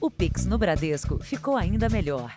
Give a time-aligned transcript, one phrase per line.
[0.00, 2.32] O Pix no Bradesco ficou ainda melhor.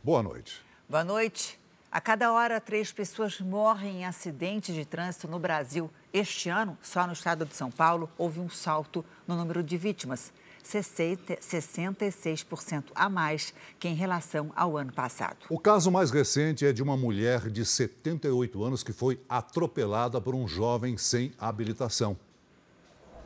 [0.00, 0.62] Boa noite.
[0.88, 1.58] Boa noite.
[1.90, 5.90] A cada hora, três pessoas morrem em acidentes de trânsito no Brasil.
[6.12, 10.32] Este ano, só no estado de São Paulo, houve um salto no número de vítimas.
[10.64, 15.38] 66% a mais que em relação ao ano passado.
[15.50, 20.36] O caso mais recente é de uma mulher de 78 anos que foi atropelada por
[20.36, 22.16] um jovem sem habilitação.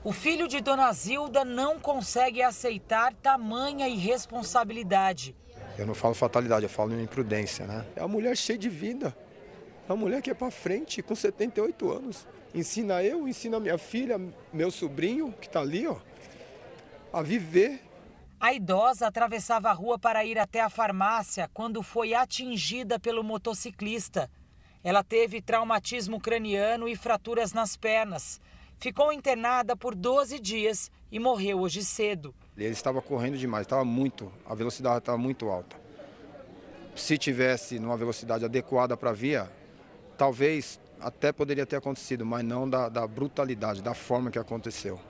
[0.04, 5.34] O filho de Dona Zilda não consegue aceitar tamanha irresponsabilidade.
[5.76, 7.84] Eu não falo fatalidade, eu falo imprudência, né?
[7.96, 9.14] É uma mulher cheia de vida.
[9.88, 12.26] É uma mulher que é para frente, com 78 anos.
[12.54, 14.20] Ensina eu, ensina minha filha,
[14.52, 15.96] meu sobrinho, que está ali, ó,
[17.12, 17.80] a viver.
[18.38, 24.30] A idosa atravessava a rua para ir até a farmácia quando foi atingida pelo motociclista.
[24.84, 28.40] Ela teve traumatismo craniano e fraturas nas pernas.
[28.80, 32.32] Ficou internada por 12 dias e morreu hoje cedo.
[32.56, 35.76] Ele estava correndo demais, estava muito, a velocidade estava muito alta.
[36.94, 39.50] Se tivesse numa velocidade adequada para a via,
[40.16, 45.00] talvez até poderia ter acontecido, mas não da, da brutalidade, da forma que aconteceu.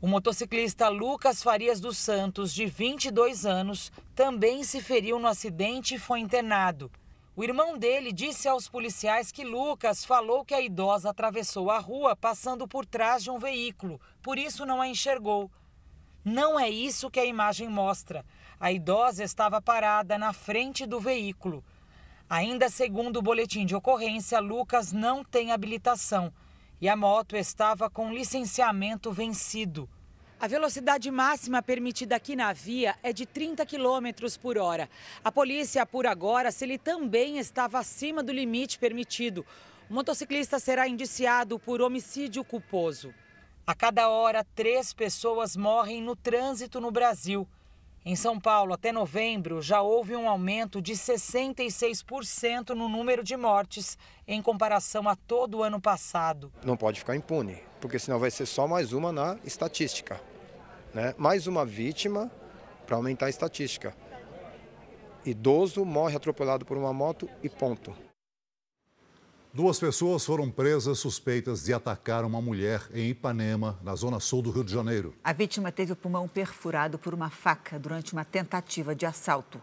[0.00, 5.98] O motociclista Lucas Farias dos Santos, de 22 anos, também se feriu no acidente e
[5.98, 6.90] foi internado.
[7.34, 12.14] O irmão dele disse aos policiais que Lucas falou que a idosa atravessou a rua
[12.14, 15.50] passando por trás de um veículo, por isso não a enxergou.
[16.22, 18.22] Não é isso que a imagem mostra.
[18.60, 21.64] A idosa estava parada na frente do veículo.
[22.28, 26.30] Ainda segundo o boletim de ocorrência, Lucas não tem habilitação
[26.82, 29.88] e a moto estava com licenciamento vencido.
[30.42, 34.08] A velocidade máxima permitida aqui na via é de 30 km
[34.40, 34.90] por hora.
[35.22, 39.46] A polícia apura agora se ele também estava acima do limite permitido.
[39.88, 43.14] O motociclista será indiciado por homicídio culposo.
[43.64, 47.46] A cada hora, três pessoas morrem no trânsito no Brasil.
[48.04, 53.96] Em São Paulo, até novembro, já houve um aumento de 66% no número de mortes
[54.26, 56.52] em comparação a todo o ano passado.
[56.64, 60.31] Não pode ficar impune, porque senão vai ser só mais uma na estatística.
[60.94, 61.14] Né?
[61.16, 62.30] Mais uma vítima
[62.86, 63.96] para aumentar a estatística.
[65.24, 67.94] Idoso morre atropelado por uma moto e ponto.
[69.54, 74.50] Duas pessoas foram presas suspeitas de atacar uma mulher em Ipanema, na zona sul do
[74.50, 75.14] Rio de Janeiro.
[75.22, 79.60] A vítima teve o pulmão perfurado por uma faca durante uma tentativa de assalto.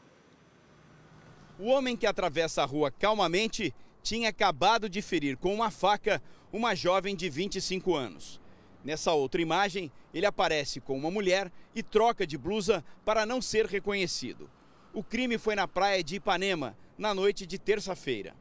[1.57, 3.73] O homem que atravessa a rua calmamente
[4.03, 6.21] tinha acabado de ferir com uma faca
[6.53, 8.39] uma jovem de 25 anos.
[8.89, 13.67] Nessa outra imagem, ele aparece com uma mulher e troca de blusa para não ser
[13.67, 14.49] reconhecido.
[14.91, 18.33] O crime foi na praia de Ipanema, na noite de terça-feira.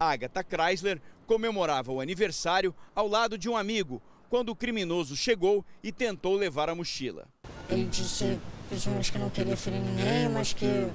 [0.00, 5.92] Agatha Chrysler comemorava o aniversário ao lado de um amigo quando o criminoso chegou e
[5.92, 7.28] tentou levar a mochila.
[7.70, 10.90] Ele disse principalmente que não queria ferir ninguém, mas que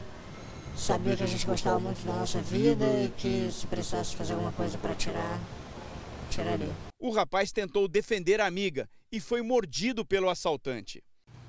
[0.76, 4.52] sabia que a gente gostava muito da nossa vida e que se precisasse fazer alguma
[4.52, 5.40] coisa para tirar,
[6.30, 6.87] tiraria.
[7.00, 11.04] O rapaz tentou defender a amiga e foi mordido pelo assaltante.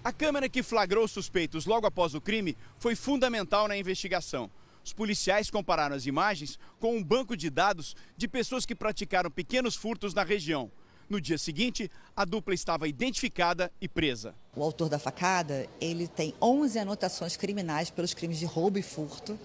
[0.04, 4.50] A câmera que flagrou os suspeitos logo após o crime foi fundamental na investigação.
[4.84, 9.74] Os policiais compararam as imagens com um banco de dados de pessoas que praticaram pequenos
[9.74, 10.70] furtos na região.
[11.08, 14.34] No dia seguinte, a dupla estava identificada e presa.
[14.54, 19.38] O autor da facada, ele tem 11 anotações criminais pelos crimes de roubo e furto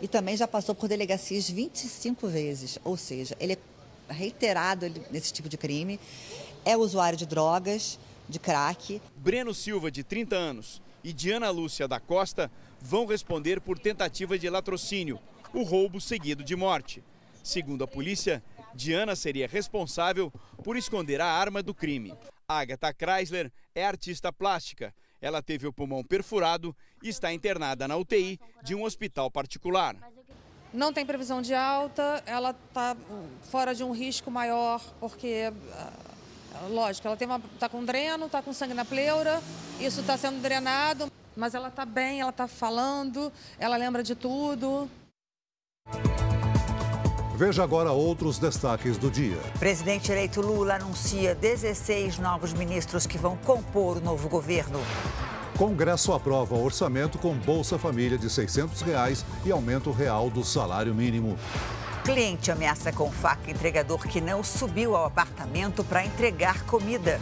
[0.00, 3.58] e também já passou por delegacias 25 vezes, ou seja, ele é
[4.12, 5.98] reiterado nesse tipo de crime,
[6.64, 9.00] é usuário de drogas, de crack.
[9.16, 12.50] Breno Silva, de 30 anos, e Diana Lúcia da Costa
[12.80, 15.18] vão responder por tentativa de latrocínio,
[15.52, 17.02] o roubo seguido de morte.
[17.42, 18.42] Segundo a polícia,
[18.74, 22.14] Diana seria responsável por esconder a arma do crime.
[22.48, 24.94] Agatha Chrysler é artista plástica.
[25.20, 29.96] Ela teve o pulmão perfurado e está internada na UTI de um hospital particular.
[30.72, 32.96] Não tem previsão de alta, ela está
[33.50, 35.52] fora de um risco maior, porque,
[36.70, 37.18] lógico, ela
[37.54, 39.42] está com dreno, está com sangue na pleura,
[39.78, 41.10] isso está sendo drenado.
[41.36, 44.88] Mas ela está bem, ela está falando, ela lembra de tudo.
[47.36, 49.38] Veja agora outros destaques do dia.
[49.58, 54.78] Presidente eleito Lula anuncia 16 novos ministros que vão compor o novo governo.
[55.56, 61.36] Congresso aprova orçamento com Bolsa Família de 600 reais e aumento real do salário mínimo.
[62.04, 67.20] Cliente ameaça com faca entregador que não subiu ao apartamento para entregar comida.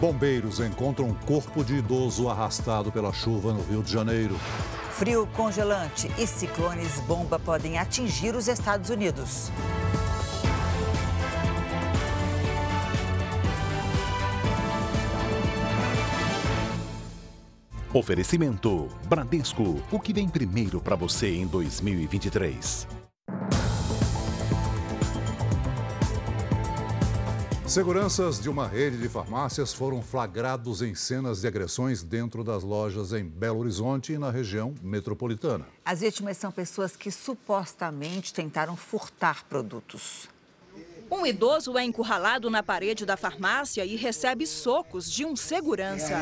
[0.00, 4.38] Bombeiros encontram um corpo de idoso arrastado pela chuva no Rio de Janeiro.
[4.92, 9.50] Frio congelante e ciclones bomba podem atingir os Estados Unidos.
[17.94, 22.86] Oferecimento Bradesco, o que vem primeiro para você em 2023.
[27.64, 33.12] Seguranças de uma rede de farmácias foram flagrados em cenas de agressões dentro das lojas
[33.12, 35.66] em Belo Horizonte e na região metropolitana.
[35.84, 40.28] As vítimas são pessoas que supostamente tentaram furtar produtos.
[41.10, 46.20] Um idoso é encurralado na parede da farmácia e recebe socos de um segurança.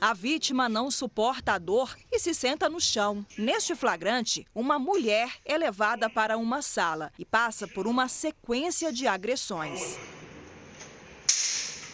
[0.00, 3.24] A vítima não suporta a dor e se senta no chão.
[3.38, 9.06] Neste flagrante, uma mulher é levada para uma sala e passa por uma sequência de
[9.06, 9.98] agressões.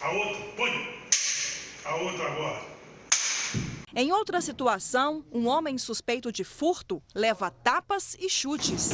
[0.00, 0.96] A outra, põe.
[1.84, 2.76] A outra agora.
[3.94, 8.90] Em outra situação, um homem suspeito de furto leva tapas e chutes.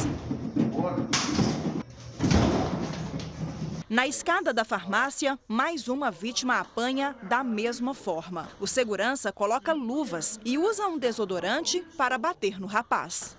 [3.93, 8.49] Na escada da farmácia, mais uma vítima apanha da mesma forma.
[8.59, 13.37] O segurança coloca luvas e usa um desodorante para bater no rapaz.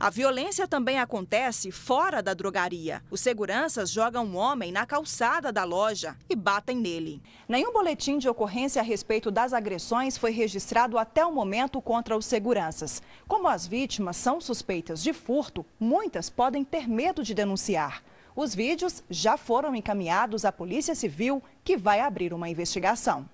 [0.00, 3.02] A violência também acontece fora da drogaria.
[3.10, 7.22] Os seguranças jogam um homem na calçada da loja e batem nele.
[7.46, 12.24] Nenhum boletim de ocorrência a respeito das agressões foi registrado até o momento contra os
[12.24, 13.02] seguranças.
[13.28, 18.02] Como as vítimas são suspeitas de furto, muitas podem ter medo de denunciar.
[18.36, 23.28] Os vídeos já foram encaminhados à Polícia Civil, que vai abrir uma investigação.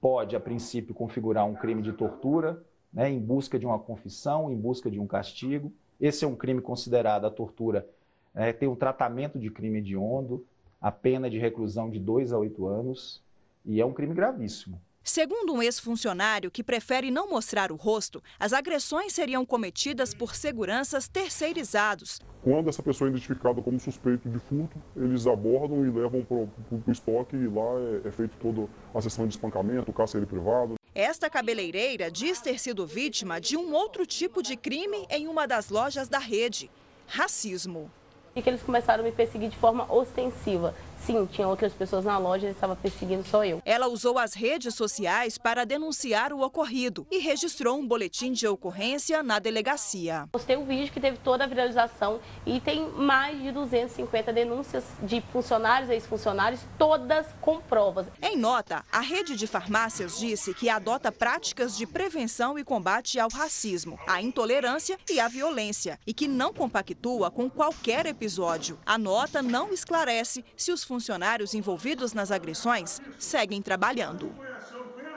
[0.00, 4.56] Pode, a princípio, configurar um crime de tortura, né, em busca de uma confissão, em
[4.56, 5.70] busca de um castigo.
[6.00, 7.86] Esse é um crime considerado a tortura,
[8.34, 10.46] é, tem um tratamento de crime hediondo,
[10.80, 13.22] a pena de reclusão de 2 a 8 anos,
[13.66, 14.80] e é um crime gravíssimo.
[15.02, 21.08] Segundo um ex-funcionário que prefere não mostrar o rosto, as agressões seriam cometidas por seguranças
[21.08, 22.20] terceirizados.
[22.42, 26.82] Quando essa pessoa é identificada como suspeito de furto, eles abordam e levam para o
[26.88, 30.74] estoque e lá é, é feito toda a sessão de espancamento, cárcere privado.
[30.94, 35.70] Esta cabeleireira diz ter sido vítima de um outro tipo de crime em uma das
[35.70, 36.70] lojas da rede:
[37.06, 37.90] racismo.
[38.34, 40.74] E que eles começaram a me perseguir de forma ostensiva.
[41.06, 43.62] Sim, tinha outras pessoas na loja e estava perseguindo só eu.
[43.64, 49.22] Ela usou as redes sociais para denunciar o ocorrido e registrou um boletim de ocorrência
[49.22, 50.28] na delegacia.
[50.30, 55.20] Postei um vídeo que teve toda a viralização e tem mais de 250 denúncias de
[55.32, 58.06] funcionários e ex-funcionários, todas com provas.
[58.22, 63.30] Em nota, a rede de farmácias disse que adota práticas de prevenção e combate ao
[63.30, 68.78] racismo, à intolerância e à violência e que não compactua com qualquer episódio.
[68.84, 74.34] A nota não esclarece se os funcionários envolvidos nas agressões seguem trabalhando.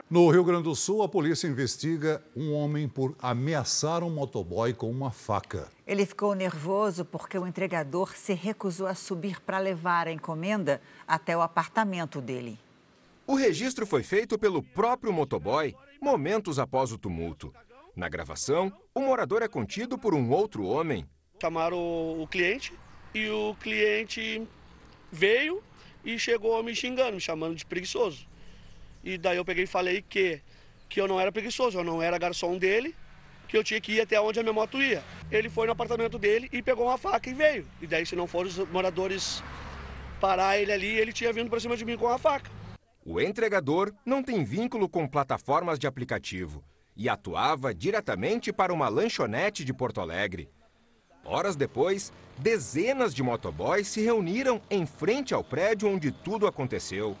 [0.08, 4.88] No Rio Grande do Sul, a polícia investiga um homem por ameaçar um motoboy com
[4.88, 5.68] uma faca.
[5.84, 11.36] Ele ficou nervoso porque o entregador se recusou a subir para levar a encomenda até
[11.36, 12.56] o apartamento dele.
[13.26, 17.52] O registro foi feito pelo próprio motoboy momentos após o tumulto.
[17.96, 21.04] Na gravação, o morador é contido por um outro homem.
[21.42, 21.78] Chamaram
[22.22, 22.72] o cliente
[23.12, 24.46] e o cliente
[25.14, 25.62] veio
[26.04, 28.26] e chegou me xingando, me chamando de preguiçoso.
[29.02, 30.40] E daí eu peguei e falei que,
[30.88, 32.94] que eu não era preguiçoso, eu não era garçom dele,
[33.48, 35.02] que eu tinha que ir até onde a minha moto ia.
[35.30, 37.66] Ele foi no apartamento dele e pegou uma faca e veio.
[37.80, 39.42] E daí, se não foram os moradores
[40.20, 42.50] parar ele ali, ele tinha vindo para cima de mim com a faca.
[43.04, 46.64] O entregador não tem vínculo com plataformas de aplicativo
[46.96, 50.48] e atuava diretamente para uma lanchonete de Porto Alegre.
[51.24, 57.16] Horas depois, dezenas de motoboys se reuniram em frente ao prédio onde tudo aconteceu.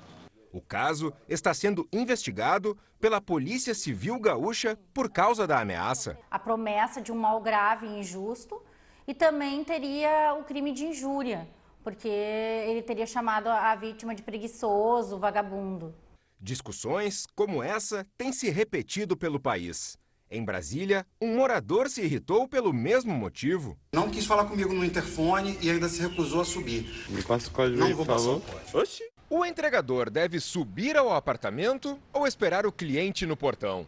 [0.52, 6.18] O caso está sendo investigado pela Polícia Civil Gaúcha por causa da ameaça.
[6.30, 8.62] A promessa de um mal grave e injusto
[9.06, 11.48] e também teria o crime de injúria,
[11.82, 15.94] porque ele teria chamado a vítima de preguiçoso, vagabundo.
[16.38, 19.98] Discussões como essa têm se repetido pelo país.
[20.30, 23.78] Em Brasília, um morador se irritou pelo mesmo motivo.
[23.92, 27.06] Não quis falar comigo no interfone e ainda se recusou a subir.
[27.08, 28.42] Me passa o código Não vou falou.
[28.72, 29.02] Oxi.
[29.30, 33.86] O entregador deve subir ao apartamento ou esperar o cliente no portão?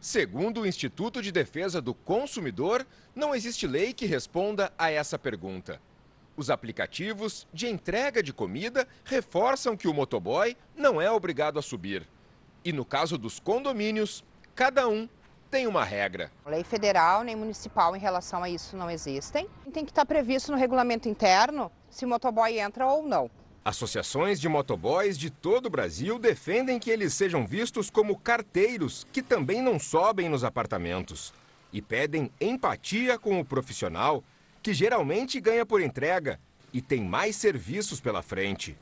[0.00, 5.80] Segundo o Instituto de Defesa do Consumidor, não existe lei que responda a essa pergunta.
[6.36, 12.06] Os aplicativos de entrega de comida reforçam que o motoboy não é obrigado a subir.
[12.64, 14.22] E no caso dos condomínios,
[14.54, 15.08] cada um
[15.50, 16.30] tem uma regra.
[16.44, 19.48] Lei federal nem municipal em relação a isso não existem.
[19.72, 23.30] Tem que estar previsto no regulamento interno se o motoboy entra ou não.
[23.64, 29.20] Associações de motoboys de todo o Brasil defendem que eles sejam vistos como carteiros que
[29.20, 31.34] também não sobem nos apartamentos
[31.72, 34.22] e pedem empatia com o profissional,
[34.62, 36.38] que geralmente ganha por entrega
[36.72, 38.76] e tem mais serviços pela frente.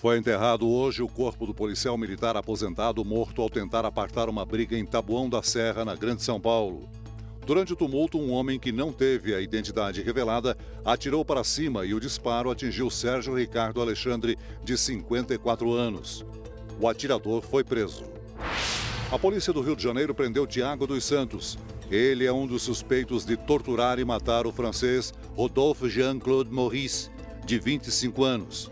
[0.00, 4.74] Foi enterrado hoje o corpo do policial militar aposentado morto ao tentar apartar uma briga
[4.74, 6.88] em Tabuão da Serra, na Grande São Paulo.
[7.44, 11.92] Durante o tumulto, um homem que não teve a identidade revelada atirou para cima e
[11.92, 16.24] o disparo atingiu Sérgio Ricardo Alexandre, de 54 anos.
[16.80, 18.04] O atirador foi preso.
[19.12, 21.58] A polícia do Rio de Janeiro prendeu Tiago dos Santos.
[21.90, 27.10] Ele é um dos suspeitos de torturar e matar o francês Rodolphe Jean-Claude Maurice,
[27.44, 28.70] de 25 anos.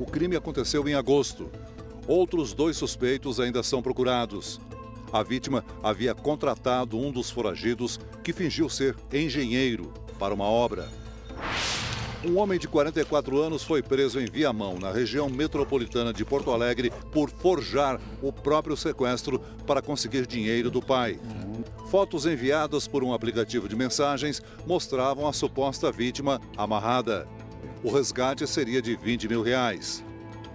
[0.00, 1.50] O crime aconteceu em agosto.
[2.08, 4.58] Outros dois suspeitos ainda são procurados.
[5.12, 10.88] A vítima havia contratado um dos foragidos que fingiu ser engenheiro para uma obra.
[12.24, 16.90] Um homem de 44 anos foi preso em Viamão, na região metropolitana de Porto Alegre,
[17.12, 21.20] por forjar o próprio sequestro para conseguir dinheiro do pai.
[21.90, 27.28] Fotos enviadas por um aplicativo de mensagens mostravam a suposta vítima amarrada.
[27.82, 30.04] O resgate seria de 20 mil reais.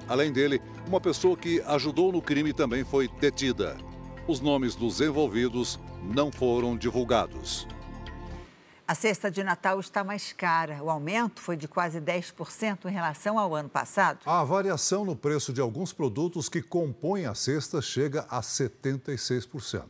[0.08, 3.75] Além dele, uma pessoa que ajudou no crime também foi detida.
[4.27, 7.67] Os nomes dos envolvidos não foram divulgados.
[8.88, 10.84] A cesta de Natal está mais cara.
[10.84, 14.20] O aumento foi de quase 10% em relação ao ano passado.
[14.27, 19.86] A variação no preço de alguns produtos que compõem a cesta chega a 76%.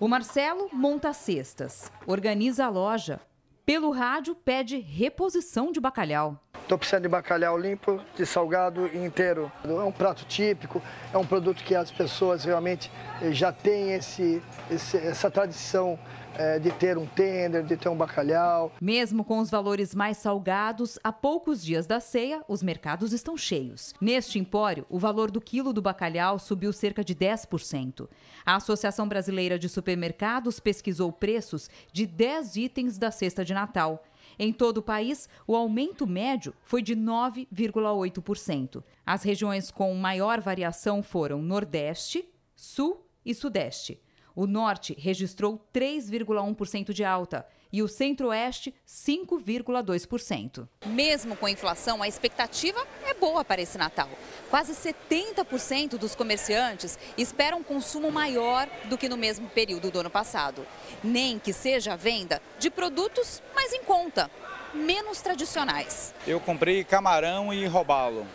[0.00, 3.20] O Marcelo monta cestas, organiza a loja,
[3.68, 6.42] pelo rádio, pede reposição de bacalhau.
[6.68, 9.50] Estou precisando de bacalhau limpo, de salgado inteiro.
[9.64, 14.42] É um prato típico, é um produto que as pessoas realmente eh, já têm esse,
[14.70, 15.98] esse essa tradição
[16.34, 18.70] é, de ter um tender, de ter um bacalhau.
[18.80, 23.94] Mesmo com os valores mais salgados, a poucos dias da ceia, os mercados estão cheios.
[23.98, 28.06] Neste empório, o valor do quilo do bacalhau subiu cerca de 10%.
[28.44, 34.04] A Associação Brasileira de Supermercados pesquisou preços de 10 itens da cesta de Natal.
[34.38, 38.84] Em todo o país, o aumento médio foi de 9,8%.
[39.04, 44.00] As regiões com maior variação foram Nordeste, Sul e Sudeste.
[44.36, 50.68] O Norte registrou 3,1% de alta e o Centro-Oeste 5,2%.
[50.86, 54.08] Mesmo com a inflação, a expectativa é boa para esse Natal.
[54.50, 60.10] Quase 70% dos comerciantes esperam um consumo maior do que no mesmo período do ano
[60.10, 60.66] passado.
[61.02, 64.30] Nem que seja a venda de produtos mais em conta,
[64.74, 66.14] menos tradicionais.
[66.26, 68.26] Eu comprei camarão e robalo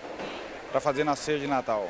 [0.71, 1.89] para fazer na ceia de Natal.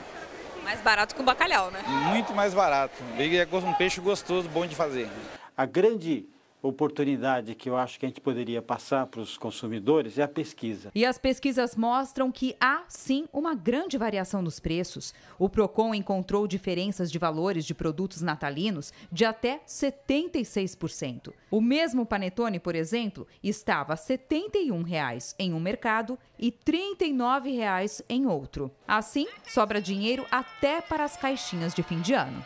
[0.63, 1.81] Mais barato que o bacalhau, né?
[2.07, 2.95] Muito mais barato.
[3.17, 5.09] É um peixe gostoso, bom de fazer.
[5.55, 6.25] A grande
[6.63, 10.89] oportunidade que eu acho que a gente poderia passar para os consumidores é a pesquisa.
[10.95, 15.13] E as pesquisas mostram que há sim uma grande variação nos preços.
[15.37, 21.33] O Procon encontrou diferenças de valores de produtos natalinos de até 76%.
[21.51, 28.25] O mesmo panetone, por exemplo, estava 71 reais em um mercado e 39 reais em
[28.25, 28.71] outro.
[28.87, 32.43] Assim, sobra dinheiro até para as caixinhas de fim de ano.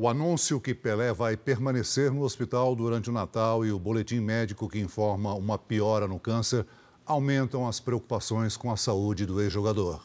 [0.00, 4.68] O anúncio que Pelé vai permanecer no hospital durante o Natal e o boletim médico
[4.68, 6.64] que informa uma piora no câncer
[7.04, 10.00] aumentam as preocupações com a saúde do ex-jogador.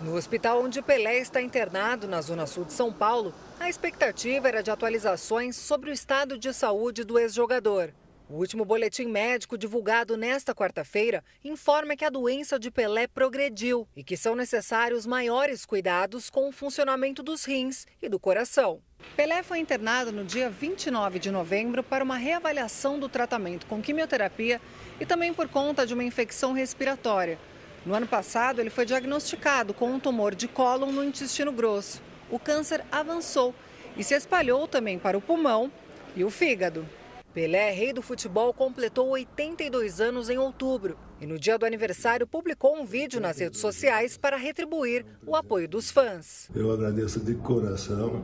[0.00, 4.62] No hospital onde Pelé está internado, na zona sul de São Paulo, a expectativa era
[4.62, 7.92] de atualizações sobre o estado de saúde do ex-jogador.
[8.26, 14.02] O último boletim médico divulgado nesta quarta-feira informa que a doença de Pelé progrediu e
[14.02, 18.80] que são necessários maiores cuidados com o funcionamento dos rins e do coração.
[19.14, 24.58] Pelé foi internado no dia 29 de novembro para uma reavaliação do tratamento com quimioterapia
[24.98, 27.38] e também por conta de uma infecção respiratória.
[27.84, 32.00] No ano passado, ele foi diagnosticado com um tumor de cólon no intestino grosso.
[32.30, 33.54] O câncer avançou
[33.98, 35.70] e se espalhou também para o pulmão
[36.16, 36.88] e o fígado.
[37.34, 42.76] Pelé, rei do futebol, completou 82 anos em outubro e no dia do aniversário publicou
[42.76, 46.48] um vídeo nas redes sociais para retribuir o apoio dos fãs.
[46.54, 48.22] Eu agradeço de coração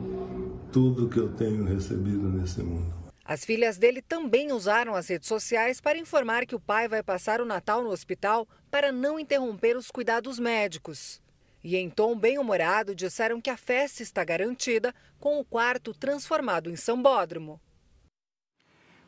[0.71, 2.93] tudo que eu tenho recebido nesse mundo.
[3.25, 7.41] As filhas dele também usaram as redes sociais para informar que o pai vai passar
[7.41, 11.21] o Natal no hospital para não interromper os cuidados médicos.
[11.61, 16.77] E em tom bem-humorado disseram que a festa está garantida com o quarto transformado em
[16.77, 17.59] sambódromo.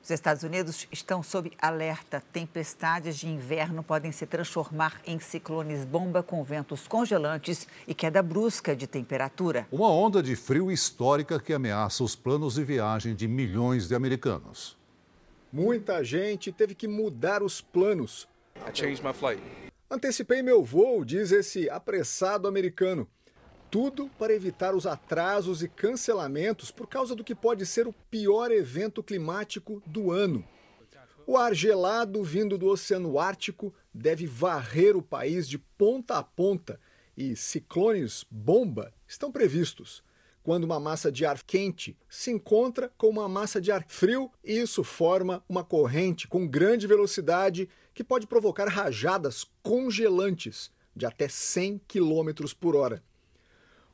[0.04, 2.22] Os Estados Unidos estão sob alerta.
[2.34, 8.76] Tempestades de inverno podem se transformar em ciclones bomba com ventos congelantes e queda brusca
[8.76, 9.66] de temperatura.
[9.72, 14.78] Uma onda de frio histórica que ameaça os planos de viagem de milhões de americanos.
[15.50, 18.28] Muita gente teve que mudar os planos.
[19.90, 23.08] Antecipei meu voo, diz esse apressado americano.
[23.74, 28.52] Tudo para evitar os atrasos e cancelamentos por causa do que pode ser o pior
[28.52, 30.46] evento climático do ano.
[31.26, 36.80] O ar gelado vindo do Oceano Ártico deve varrer o país de ponta a ponta
[37.18, 40.04] e ciclones bomba estão previstos.
[40.44, 44.84] Quando uma massa de ar quente se encontra com uma massa de ar frio, isso
[44.84, 52.54] forma uma corrente com grande velocidade que pode provocar rajadas congelantes de até 100 km
[52.60, 53.02] por hora.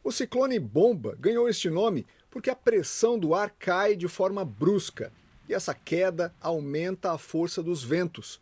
[0.04, 5.12] O ciclone bomba ganhou este nome porque a pressão do ar cai de forma brusca
[5.48, 8.40] e essa queda aumenta a força dos ventos.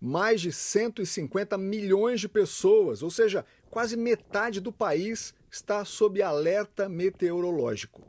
[0.00, 6.88] Mais de 150 milhões de pessoas, ou seja, quase metade do país, está sob alerta
[6.88, 8.02] meteorológico.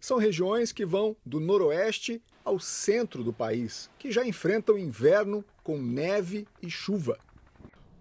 [0.00, 5.78] São regiões que vão do noroeste ao centro do país, que já enfrentam inverno com
[5.80, 7.18] neve e chuva.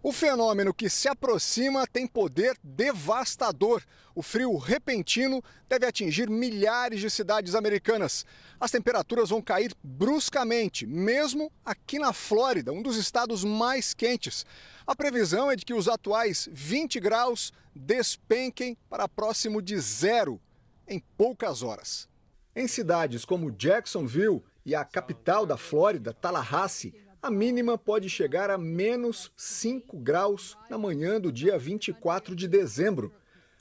[0.05, 3.81] O fenômeno que se aproxima tem poder devastador.
[4.13, 8.25] O frio repentino deve atingir milhares de cidades americanas.
[8.59, 14.45] As temperaturas vão cair bruscamente, mesmo aqui na Flórida, um dos estados mais quentes.
[14.85, 20.37] A previsão é de que os atuais 20 graus despenquem para próximo de zero
[20.85, 22.09] em poucas horas.
[22.53, 26.93] Em cidades como Jacksonville e a capital da Flórida, Tallahassee,
[27.23, 33.13] a mínima pode chegar a menos 5 graus na manhã do dia 24 de dezembro.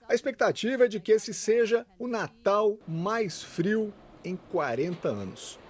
[0.09, 5.61] A expectativa é de que esse seja o Natal mais frio em 40 anos.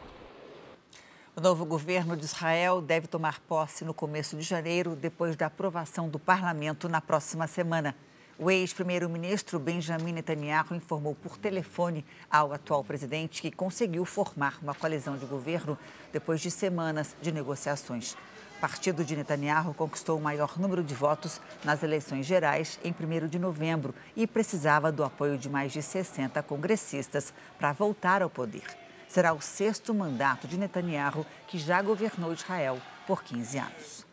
[1.37, 6.09] O novo governo de Israel deve tomar posse no começo de janeiro, depois da aprovação
[6.09, 7.95] do parlamento na próxima semana.
[8.39, 15.19] O ex-primeiro-ministro Benjamin Netanyahu informou por telefone ao atual presidente que conseguiu formar uma coalizão
[15.19, 15.79] de governo
[16.13, 18.17] depois de semanas de negociações.
[18.57, 23.29] O partido de Netanyahu conquistou o maior número de votos nas eleições gerais em 1
[23.29, 28.65] de novembro e precisava do apoio de mais de 60 congressistas para voltar ao poder.
[29.09, 34.12] Será o sexto mandato de Netanyahu, que já governou Israel por 15 anos.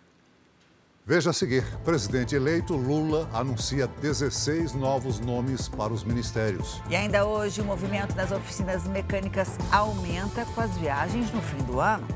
[1.09, 6.83] Veja a seguir: presidente eleito Lula anuncia 16 novos nomes para os ministérios.
[6.87, 11.79] E ainda hoje, o movimento das oficinas mecânicas aumenta com as viagens no fim do
[11.79, 12.07] ano.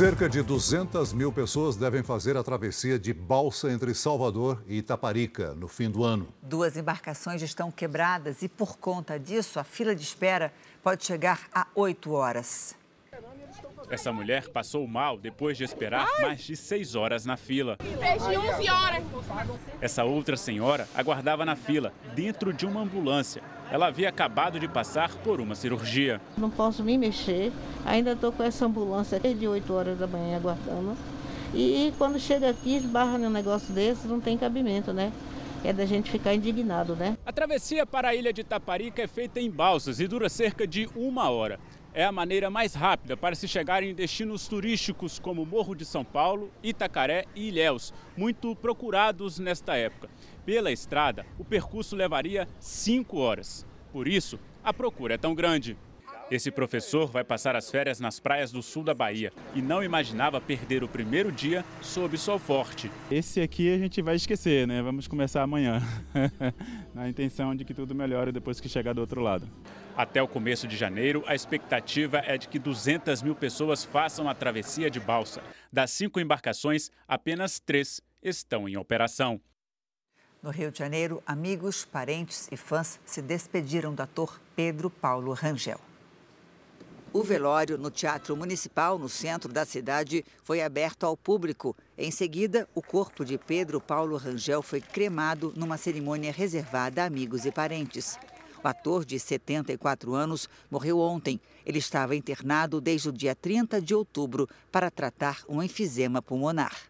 [0.00, 5.54] Cerca de 200 mil pessoas devem fazer a travessia de balsa entre Salvador e Itaparica
[5.54, 6.26] no fim do ano.
[6.40, 11.66] Duas embarcações estão quebradas e, por conta disso, a fila de espera pode chegar a
[11.74, 12.74] oito horas.
[13.90, 16.22] Essa mulher passou mal depois de esperar Ai.
[16.22, 17.76] mais de seis horas na fila.
[17.76, 19.04] Perdi 11 horas.
[19.82, 23.42] Essa outra senhora aguardava na fila, dentro de uma ambulância.
[23.70, 26.20] Ela havia acabado de passar por uma cirurgia.
[26.36, 27.52] Não posso me mexer,
[27.86, 30.96] ainda estou com essa ambulância desde 8 horas da manhã aguardando.
[31.54, 35.12] E quando chega aqui, esbarra num negócio desse, não tem cabimento, né?
[35.62, 37.16] É da gente ficar indignado, né?
[37.24, 40.88] A travessia para a ilha de Taparica é feita em balsas e dura cerca de
[40.96, 41.60] uma hora
[41.92, 46.04] é a maneira mais rápida para se chegar em destinos turísticos como Morro de São
[46.04, 50.08] Paulo, Itacaré e Ilhéus, muito procurados nesta época.
[50.50, 53.64] Pela estrada, o percurso levaria cinco horas.
[53.92, 55.76] Por isso, a procura é tão grande.
[56.28, 60.40] Esse professor vai passar as férias nas praias do sul da Bahia e não imaginava
[60.40, 62.90] perder o primeiro dia sob sol forte.
[63.12, 64.82] Esse aqui a gente vai esquecer, né?
[64.82, 65.80] Vamos começar amanhã,
[66.92, 69.48] na intenção de que tudo melhore depois que chegar do outro lado.
[69.96, 74.34] Até o começo de janeiro, a expectativa é de que 200 mil pessoas façam a
[74.34, 75.44] travessia de balsa.
[75.72, 79.40] Das cinco embarcações, apenas três estão em operação.
[80.42, 85.78] No Rio de Janeiro, amigos, parentes e fãs se despediram do ator Pedro Paulo Rangel.
[87.12, 91.76] O velório no Teatro Municipal, no centro da cidade, foi aberto ao público.
[91.98, 97.44] Em seguida, o corpo de Pedro Paulo Rangel foi cremado numa cerimônia reservada a amigos
[97.44, 98.18] e parentes.
[98.64, 101.38] O ator, de 74 anos, morreu ontem.
[101.66, 106.89] Ele estava internado desde o dia 30 de outubro para tratar um enfisema pulmonar.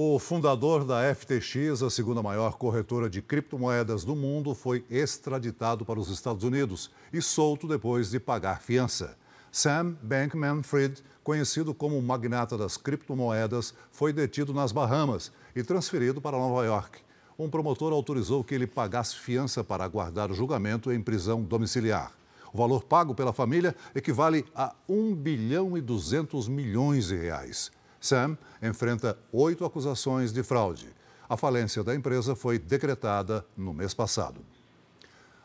[0.00, 5.98] O fundador da FTX, a segunda maior corretora de criptomoedas do mundo, foi extraditado para
[5.98, 9.16] os Estados Unidos e solto depois de pagar fiança.
[9.50, 16.64] Sam Bankman-Fried, conhecido como magnata das criptomoedas, foi detido nas Bahamas e transferido para Nova
[16.64, 17.00] York.
[17.36, 22.12] Um promotor autorizou que ele pagasse fiança para aguardar o julgamento em prisão domiciliar.
[22.52, 27.76] O valor pago pela família equivale a 1 bilhão e 200 milhões de reais.
[28.00, 30.88] Sam enfrenta oito acusações de fraude.
[31.28, 34.40] A falência da empresa foi decretada no mês passado.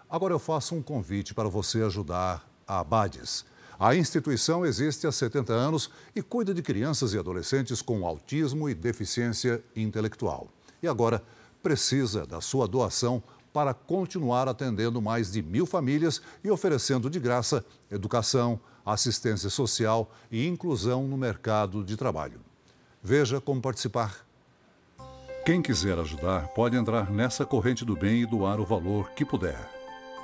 [0.10, 3.46] Agora eu faço um convite para você ajudar a Abades.
[3.80, 8.74] A instituição existe há 70 anos e cuida de crianças e adolescentes com autismo e
[8.74, 10.48] deficiência intelectual.
[10.82, 11.24] E agora
[11.62, 17.66] precisa da sua doação para continuar atendendo mais de mil famílias e oferecendo de graça
[17.90, 22.40] educação, assistência social e inclusão no mercado de trabalho.
[23.02, 24.26] Veja como participar.
[25.46, 29.70] Quem quiser ajudar pode entrar nessa corrente do bem e doar o valor que puder.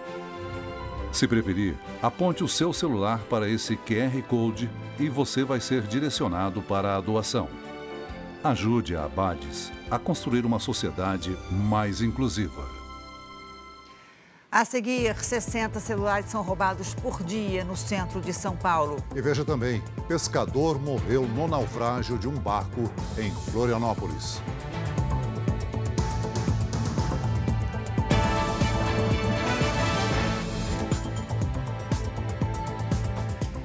[1.12, 6.62] Se preferir, aponte o seu celular para esse QR Code e você vai ser direcionado
[6.62, 7.48] para a doação.
[8.42, 12.79] Ajude a Abades a construir uma sociedade mais inclusiva.
[14.52, 18.96] A seguir, 60 celulares são roubados por dia no centro de São Paulo.
[19.14, 24.42] E veja também: pescador morreu no naufrágio de um barco em Florianópolis.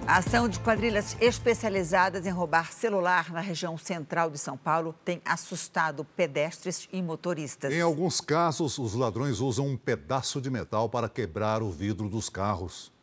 [0.07, 5.19] A ação de quadrilhas especializadas em roubar celular na região central de São Paulo tem
[5.25, 7.73] assustado pedestres e motoristas.
[7.73, 12.29] Em alguns casos, os ladrões usam um pedaço de metal para quebrar o vidro dos
[12.29, 12.93] carros.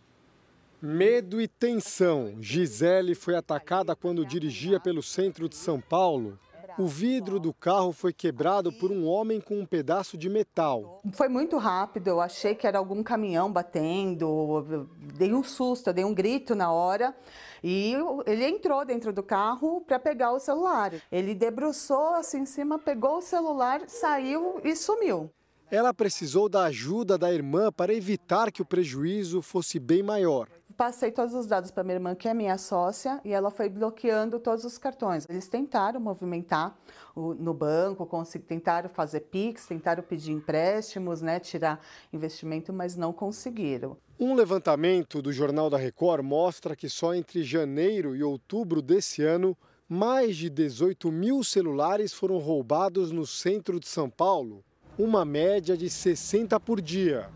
[0.81, 2.37] Medo e tensão.
[2.41, 6.39] Gisele foi atacada quando dirigia pelo centro de São Paulo.
[6.79, 11.03] O vidro do carro foi quebrado por um homem com um pedaço de metal.
[11.13, 16.15] Foi muito rápido, eu achei que era algum caminhão batendo, dei um susto, dei um
[16.15, 17.15] grito na hora.
[17.63, 17.95] E
[18.27, 20.93] ele entrou dentro do carro para pegar o celular.
[21.11, 25.31] Ele debruçou assim em cima, pegou o celular, saiu e sumiu.
[25.71, 30.47] Ela precisou da ajuda da irmã para evitar que o prejuízo fosse bem maior
[30.83, 34.41] passei todos os dados para minha irmã, que é minha sócia, e ela foi bloqueando
[34.41, 35.25] todos os cartões.
[35.31, 36.77] Eles tentaram movimentar
[37.15, 38.05] o, no banco,
[38.49, 41.81] tentaram fazer PIX, tentaram pedir empréstimos, né, tirar
[42.13, 43.97] investimento, mas não conseguiram.
[44.19, 49.57] Um levantamento do Jornal da Record mostra que só entre janeiro e outubro desse ano,
[49.89, 54.65] mais de 18 mil celulares foram roubados no centro de São Paulo,
[54.99, 57.31] uma média de 60 por dia.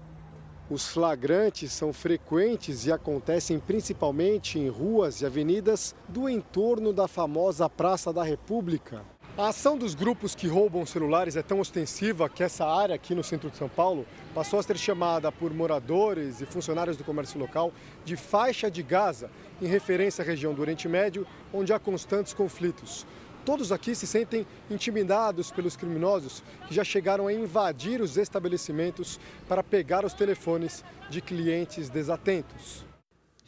[0.68, 7.70] Os flagrantes são frequentes e acontecem principalmente em ruas e avenidas do entorno da famosa
[7.70, 9.04] Praça da República.
[9.38, 13.22] A ação dos grupos que roubam celulares é tão ostensiva que essa área aqui no
[13.22, 17.70] centro de São Paulo passou a ser chamada por moradores e funcionários do comércio local
[18.04, 19.30] de faixa de Gaza,
[19.62, 21.24] em referência à região do Oriente Médio,
[21.54, 23.06] onde há constantes conflitos.
[23.46, 29.62] Todos aqui se sentem intimidados pelos criminosos que já chegaram a invadir os estabelecimentos para
[29.62, 32.84] pegar os telefones de clientes desatentos.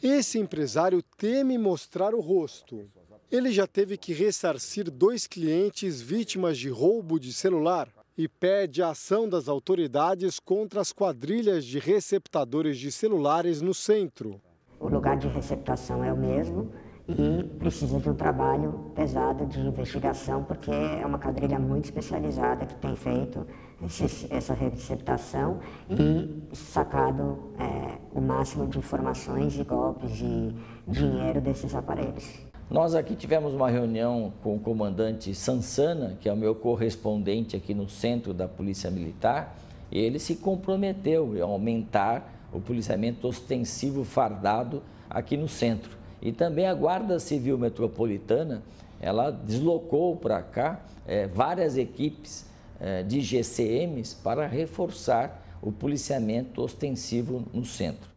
[0.01, 2.89] Esse empresário teme mostrar o rosto.
[3.29, 8.91] Ele já teve que ressarcir dois clientes vítimas de roubo de celular e pede a
[8.91, 14.41] ação das autoridades contra as quadrilhas de receptadores de celulares no centro.
[14.79, 16.71] O lugar de receptação é o mesmo
[17.09, 22.75] e precisa de um trabalho pesado de investigação, porque é uma quadrilha muito especializada que
[22.75, 23.47] tem feito
[23.83, 30.53] esse, essa receptação e sacado é, o máximo de informações e golpes e
[30.87, 32.47] dinheiro desses aparelhos.
[32.69, 37.73] Nós aqui tivemos uma reunião com o comandante Sansana, que é o meu correspondente aqui
[37.73, 39.57] no centro da Polícia Militar,
[39.91, 45.98] e ele se comprometeu a aumentar o policiamento ostensivo fardado aqui no centro.
[46.21, 48.61] E também a Guarda Civil Metropolitana,
[48.99, 52.45] ela deslocou para cá é, várias equipes
[52.79, 58.09] é, de GCMs para reforçar o policiamento ostensivo no centro.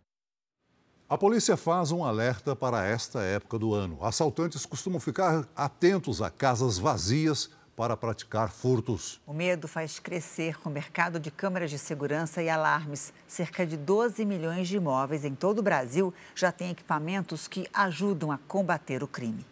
[1.09, 3.99] A polícia faz um alerta para esta época do ano.
[4.01, 9.20] Assaltantes costumam ficar atentos a casas vazias para praticar furtos.
[9.26, 13.12] O medo faz crescer o mercado de câmeras de segurança e alarmes.
[13.26, 18.30] Cerca de 12 milhões de imóveis em todo o Brasil já têm equipamentos que ajudam
[18.30, 19.44] a combater o crime.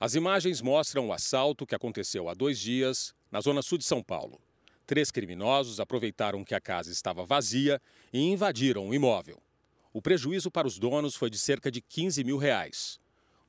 [0.00, 4.02] As imagens mostram o assalto que aconteceu há dois dias na zona sul de São
[4.02, 4.40] Paulo.
[4.84, 7.80] Três criminosos aproveitaram que a casa estava vazia
[8.12, 9.40] e invadiram o imóvel.
[9.92, 12.98] O prejuízo para os donos foi de cerca de 15 mil reais.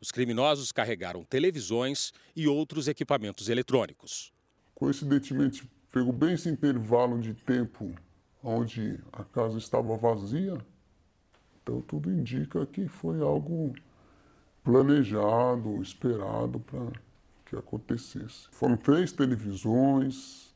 [0.04, 4.34] Os criminosos carregaram televisões e outros equipamentos eletrônicos.
[4.76, 7.96] Coincidentemente, pegou bem esse intervalo de tempo
[8.44, 10.58] onde a casa estava vazia.
[11.56, 13.74] Então, tudo indica que foi algo
[14.62, 16.92] planejado, esperado para
[17.46, 18.50] que acontecesse.
[18.52, 20.54] Foram três televisões,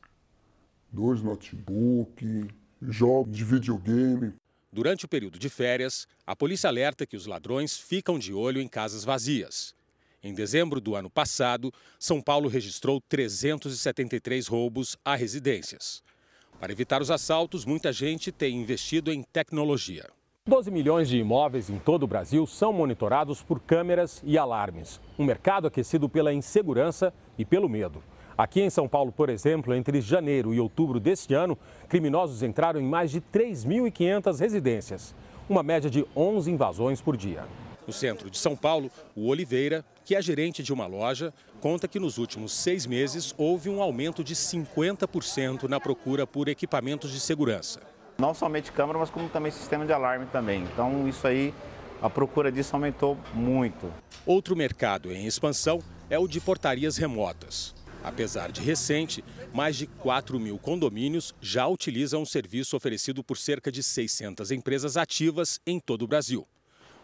[0.92, 2.48] dois notebooks,
[2.82, 4.34] jogos de videogame.
[4.70, 8.68] Durante o período de férias, a polícia alerta que os ladrões ficam de olho em
[8.68, 9.74] casas vazias.
[10.22, 16.02] Em dezembro do ano passado, São Paulo registrou 373 roubos a residências.
[16.60, 20.10] Para evitar os assaltos, muita gente tem investido em tecnologia.
[20.46, 25.00] 12 milhões de imóveis em todo o Brasil são monitorados por câmeras e alarmes.
[25.18, 28.02] Um mercado aquecido pela insegurança e pelo medo.
[28.38, 32.84] Aqui em São Paulo, por exemplo, entre janeiro e outubro deste ano, criminosos entraram em
[32.84, 35.12] mais de 3.500 residências,
[35.48, 37.44] uma média de 11 invasões por dia.
[37.84, 41.98] No centro de São Paulo, o Oliveira, que é gerente de uma loja, conta que
[41.98, 47.80] nos últimos seis meses houve um aumento de 50% na procura por equipamentos de segurança.
[48.18, 50.62] Não somente câmera, mas como também sistema de alarme também.
[50.62, 51.52] Então isso aí,
[52.00, 53.92] a procura disso aumentou muito.
[54.24, 57.76] Outro mercado em expansão é o de portarias remotas.
[58.02, 63.72] Apesar de recente, mais de 4 mil condomínios já utilizam o serviço oferecido por cerca
[63.72, 66.46] de 600 empresas ativas em todo o Brasil.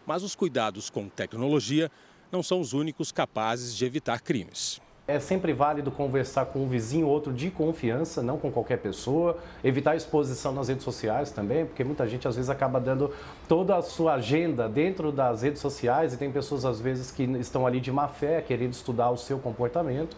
[0.05, 1.91] Mas os cuidados com tecnologia
[2.31, 4.79] não são os únicos capazes de evitar crimes.
[5.07, 9.37] É sempre válido conversar com um vizinho ou outro de confiança, não com qualquer pessoa.
[9.63, 13.13] Evitar exposição nas redes sociais também, porque muita gente às vezes acaba dando
[13.47, 17.67] toda a sua agenda dentro das redes sociais e tem pessoas às vezes que estão
[17.67, 20.17] ali de má fé, querendo estudar o seu comportamento.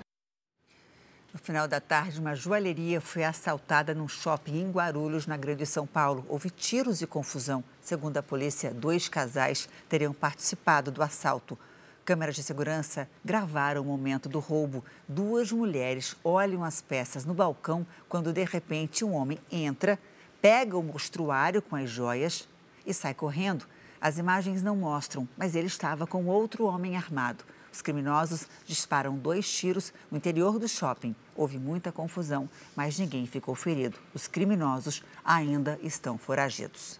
[1.37, 5.85] No final da tarde, uma joalheria foi assaltada num shopping em Guarulhos, na Grande São
[5.85, 6.25] Paulo.
[6.27, 7.63] Houve tiros e confusão.
[7.79, 11.55] Segundo a polícia, dois casais teriam participado do assalto.
[12.03, 14.83] Câmeras de segurança gravaram o momento do roubo.
[15.07, 19.99] Duas mulheres olham as peças no balcão quando, de repente, um homem entra,
[20.41, 22.49] pega o mostruário com as joias
[22.83, 23.67] e sai correndo.
[24.01, 27.43] As imagens não mostram, mas ele estava com outro homem armado.
[27.77, 31.15] Os criminosos disparam dois tiros no interior do shopping.
[31.35, 33.99] Houve muita confusão, mas ninguém ficou ferido.
[34.15, 36.99] Os criminosos ainda estão foragidos.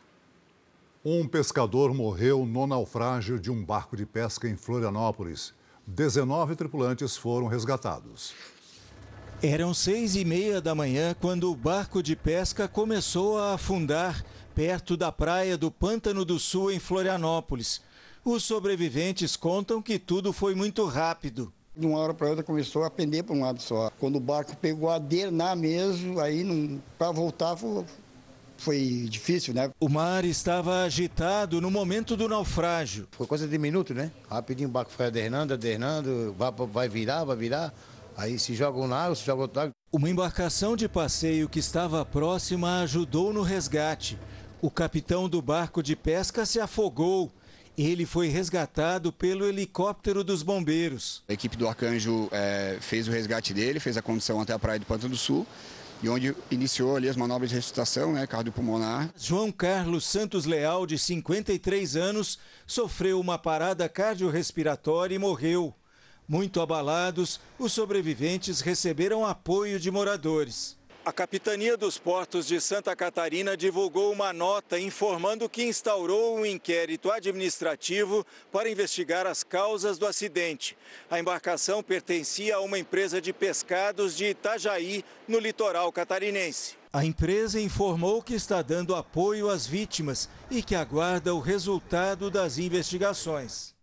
[1.04, 5.52] Um pescador morreu no naufrágio de um barco de pesca em Florianópolis.
[5.88, 8.36] 19 tripulantes foram resgatados.
[9.42, 14.96] Eram seis e meia da manhã quando o barco de pesca começou a afundar perto
[14.96, 17.82] da praia do Pântano do Sul, em Florianópolis.
[18.30, 21.54] Os sobreviventes contam que tudo foi muito rápido.
[21.74, 23.90] De uma hora para outra começou a pender para um lado só.
[23.98, 27.86] Quando o barco pegou a dernar mesmo, aí para voltar foi,
[28.58, 29.72] foi difícil, né?
[29.80, 33.08] O mar estava agitado no momento do naufrágio.
[33.12, 34.12] Foi coisa de minuto, né?
[34.30, 37.74] Rapidinho o barco foi adernando, adernando, vai, vai virar, vai virar.
[38.18, 39.74] Aí se joga um água, se joga outro água.
[39.90, 44.20] Uma embarcação de passeio que estava próxima ajudou no resgate.
[44.62, 47.32] O capitão do barco de pesca se afogou.
[47.78, 51.24] Ele foi resgatado pelo helicóptero dos bombeiros.
[51.30, 54.80] A equipe do Arcanjo é, fez o resgate dele, fez a condução até a praia
[54.80, 55.46] do Pântano do Sul
[56.02, 59.12] e onde iniciou ali as manobras de ressuscitação, né, cardiopulmonar.
[59.18, 65.74] João Carlos Santos Leal, de 53 anos, sofreu uma parada cardiorrespiratória e morreu.
[66.28, 70.77] Muito abalados, os sobreviventes receberam apoio de moradores.
[71.08, 77.10] A Capitania dos Portos de Santa Catarina divulgou uma nota informando que instaurou um inquérito
[77.10, 80.78] administrativo para investigar as causas do acidente.
[81.10, 86.76] A embarcação pertencia a uma empresa de pescados de Itajaí, no litoral catarinense.
[86.92, 92.58] A empresa informou que está dando apoio às vítimas e que aguarda o resultado das
[92.58, 93.74] investigações.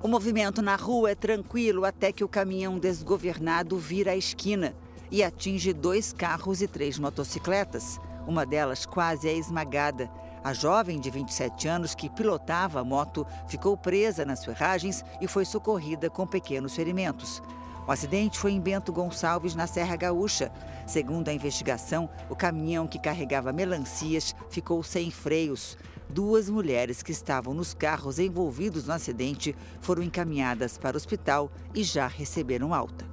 [0.00, 4.72] O movimento na rua é tranquilo até que o caminhão desgovernado vira a esquina
[5.10, 7.98] e atinge dois carros e três motocicletas.
[8.24, 10.08] Uma delas quase é esmagada.
[10.44, 15.44] A jovem de 27 anos que pilotava a moto ficou presa nas ferragens e foi
[15.44, 17.42] socorrida com pequenos ferimentos.
[17.84, 20.52] O acidente foi em Bento Gonçalves, na Serra Gaúcha.
[20.86, 25.76] Segundo a investigação, o caminhão que carregava melancias ficou sem freios.
[26.10, 31.82] Duas mulheres que estavam nos carros envolvidos no acidente foram encaminhadas para o hospital e
[31.82, 33.06] já receberam alta.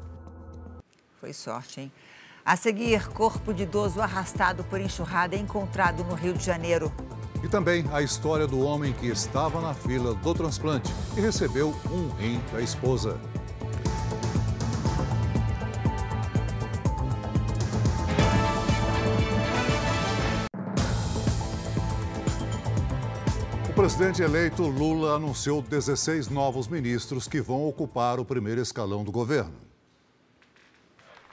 [1.20, 1.92] Foi sorte, hein?
[2.46, 6.94] A seguir, corpo de idoso arrastado por enxurrada é encontrado no Rio de Janeiro.
[7.44, 12.10] E também a história do homem que estava na fila do transplante e recebeu um
[12.16, 13.20] rim da esposa.
[23.86, 29.54] Presidente eleito Lula anunciou 16 novos ministros que vão ocupar o primeiro escalão do governo.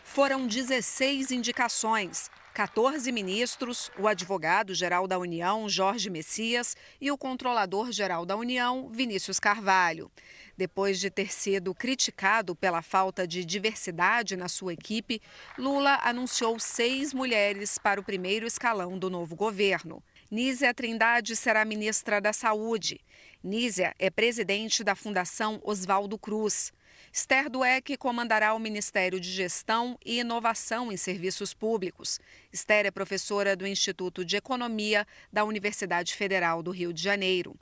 [0.05, 2.31] Foram 16 indicações.
[2.53, 10.11] 14 ministros, o advogado-geral da União, Jorge Messias, e o controlador-geral da União, Vinícius Carvalho.
[10.55, 15.23] Depois de ter sido criticado pela falta de diversidade na sua equipe,
[15.57, 20.03] Lula anunciou seis mulheres para o primeiro escalão do novo governo.
[20.33, 22.99] Nízia Trindade será ministra da Saúde.
[23.45, 26.73] Nízia é presidente da Fundação Oswaldo Cruz.
[27.13, 32.19] Esther Dueck comandará o Ministério de Gestão e Inovação em Serviços Públicos.
[32.51, 37.55] Esther é professora do Instituto de Economia da Universidade Federal do Rio de Janeiro.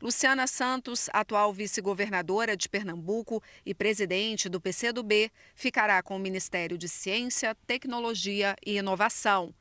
[0.00, 6.88] Luciana Santos, atual vice-governadora de Pernambuco e presidente do PCdoB, ficará com o Ministério de
[6.88, 9.54] Ciência, Tecnologia e Inovação.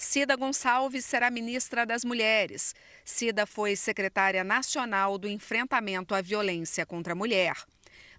[0.00, 2.72] Cida Gonçalves será ministra das Mulheres.
[3.04, 7.56] Cida foi secretária nacional do enfrentamento à violência contra a mulher.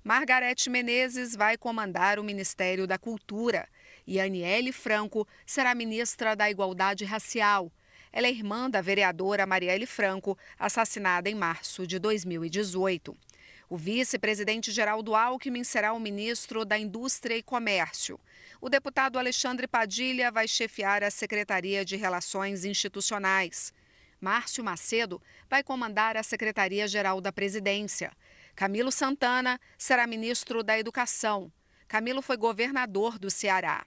[0.03, 3.65] Margarete Menezes vai comandar o Ministério da Cultura
[4.05, 7.71] e Aniele Franco será ministra da Igualdade Racial.
[8.11, 13.15] Ela é irmã da vereadora Marielle Franco, assassinada em março de 2018.
[13.69, 18.19] O vice-presidente Geraldo Alckmin será o ministro da Indústria e Comércio.
[18.61, 23.73] O deputado Alexandre Padilha vai chefiar a Secretaria de Relações Institucionais.
[24.19, 28.11] Márcio Macedo vai comandar a Secretaria-Geral da Presidência.
[28.57, 31.49] Camilo Santana será ministro da Educação.
[31.87, 33.85] Camilo foi governador do Ceará.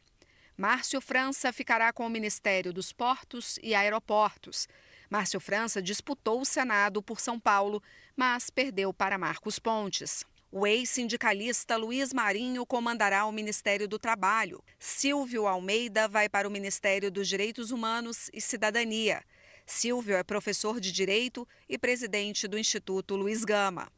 [0.57, 4.67] Márcio França ficará com o Ministério dos Portos e Aeroportos.
[5.11, 7.83] Márcio França disputou o Senado por São Paulo,
[8.17, 10.25] mas perdeu para Marcos Pontes.
[10.55, 14.63] O ex-sindicalista Luiz Marinho comandará o Ministério do Trabalho.
[14.79, 19.25] Silvio Almeida vai para o Ministério dos Direitos Humanos e Cidadania.
[19.65, 23.91] Silvio é professor de Direito e presidente do Instituto Luiz Gama.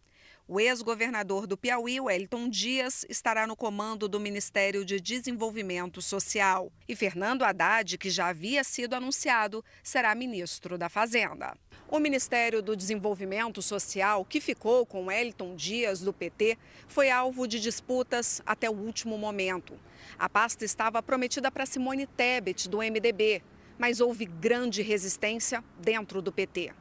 [0.47, 6.71] O ex-governador do Piauí, Wellington Dias, estará no comando do Ministério de Desenvolvimento Social.
[6.87, 11.57] E Fernando Haddad, que já havia sido anunciado, será ministro da Fazenda.
[11.89, 17.59] O Ministério do Desenvolvimento Social, que ficou com Wellington Dias, do PT, foi alvo de
[17.59, 19.81] disputas até o último momento.
[20.19, 23.43] A pasta estava prometida para Simone Tebet, do MDB,
[23.79, 26.75] mas houve grande resistência dentro do PT.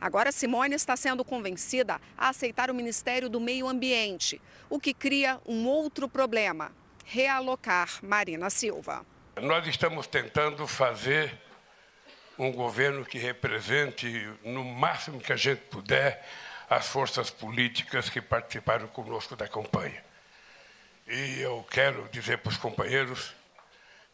[0.00, 5.40] Agora, Simone está sendo convencida a aceitar o Ministério do Meio Ambiente, o que cria
[5.46, 6.72] um outro problema:
[7.04, 9.06] realocar Marina Silva.
[9.40, 11.32] Nós estamos tentando fazer
[12.38, 16.26] um governo que represente, no máximo que a gente puder,
[16.68, 20.02] as forças políticas que participaram conosco da campanha.
[21.06, 23.34] E eu quero dizer para os companheiros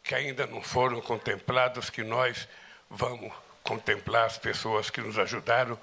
[0.03, 2.47] que ainda não foram contemplados que nós
[2.89, 3.31] vamos
[3.67, 5.77] contemplar as pessoas que nos ajudaram,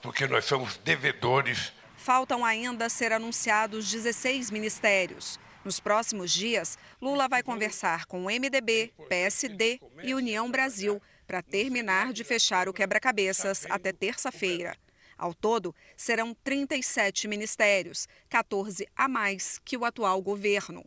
[0.00, 1.72] porque nós somos devedores.
[1.96, 5.40] Faltam ainda ser anunciados 16 ministérios.
[5.64, 12.12] Nos próximos dias, Lula vai conversar com o MDB, PSD e União Brasil para terminar
[12.12, 14.76] de fechar o quebra-cabeças até terça-feira.
[15.16, 20.84] Ao todo, serão 37 ministérios, 14 a mais que o atual governo.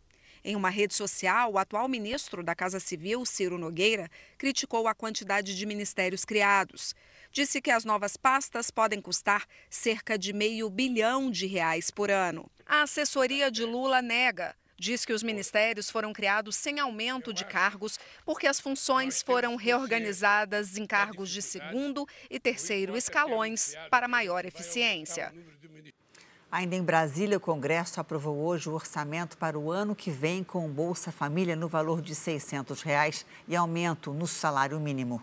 [0.47, 5.53] Em uma rede social, o atual ministro da Casa Civil, Ciro Nogueira, criticou a quantidade
[5.53, 6.95] de ministérios criados.
[7.33, 12.49] Disse que as novas pastas podem custar cerca de meio bilhão de reais por ano.
[12.65, 14.55] A assessoria de Lula nega.
[14.79, 20.77] Diz que os ministérios foram criados sem aumento de cargos, porque as funções foram reorganizadas
[20.77, 25.33] em cargos de segundo e terceiro escalões para maior eficiência.
[26.49, 30.65] Ainda em Brasília, o Congresso aprovou hoje o orçamento para o ano que vem com
[30.69, 35.21] Bolsa Família no valor de 600 reais e aumento no salário mínimo.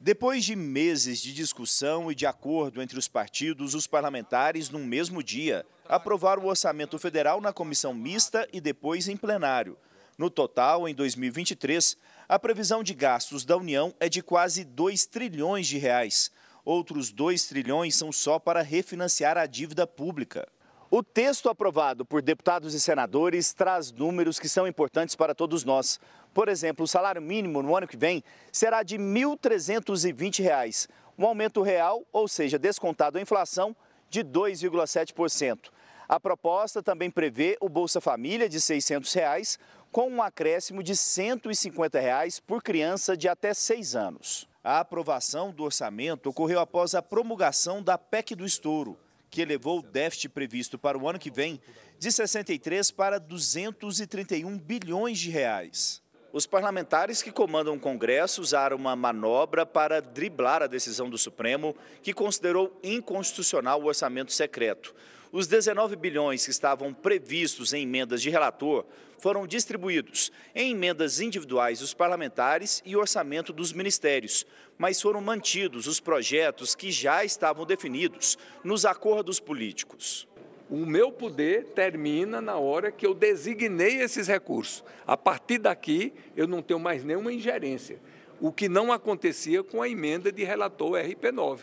[0.00, 5.22] Depois de meses de discussão e de acordo entre os partidos, os parlamentares, no mesmo
[5.22, 9.76] dia, aprovaram o orçamento federal na comissão mista e depois em plenário.
[10.16, 15.66] No total, em 2023, a previsão de gastos da União é de quase 2 trilhões
[15.66, 16.30] de reais
[16.64, 20.48] Outros 2 trilhões são só para refinanciar a dívida pública.
[20.90, 26.00] O texto aprovado por deputados e senadores traz números que são importantes para todos nós.
[26.32, 31.60] Por exemplo, o salário mínimo no ano que vem será de R$ 1.320, um aumento
[31.60, 33.76] real, ou seja, descontado a inflação,
[34.08, 35.70] de 2,7%.
[36.08, 39.58] A proposta também prevê o Bolsa Família de 600 reais,
[39.94, 44.48] com um acréscimo de 150 reais por criança de até 6 anos.
[44.64, 48.98] A aprovação do orçamento ocorreu após a promulgação da PEC do estouro,
[49.30, 51.60] que elevou o déficit previsto para o ano que vem
[51.96, 56.02] de 63 para 231 bilhões de reais.
[56.34, 61.76] Os parlamentares que comandam o Congresso usaram uma manobra para driblar a decisão do Supremo,
[62.02, 64.92] que considerou inconstitucional o orçamento secreto.
[65.30, 68.84] Os 19 bilhões que estavam previstos em emendas de relator
[69.16, 74.44] foram distribuídos em emendas individuais dos parlamentares e orçamento dos ministérios,
[74.76, 80.26] mas foram mantidos os projetos que já estavam definidos nos acordos políticos.
[80.70, 84.82] O meu poder termina na hora que eu designei esses recursos.
[85.06, 87.98] A partir daqui, eu não tenho mais nenhuma ingerência,
[88.40, 91.60] o que não acontecia com a emenda de relator RP9